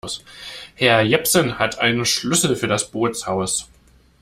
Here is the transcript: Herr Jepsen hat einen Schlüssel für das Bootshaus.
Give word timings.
Herr 0.73 1.03
Jepsen 1.03 1.59
hat 1.59 1.77
einen 1.77 2.05
Schlüssel 2.07 2.55
für 2.55 2.65
das 2.67 2.89
Bootshaus. 2.89 3.69